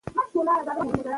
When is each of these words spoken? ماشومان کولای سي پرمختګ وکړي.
ماشومان 0.15 0.27
کولای 0.33 0.59
سي 0.61 0.65
پرمختګ 0.67 0.87
وکړي. 0.97 1.09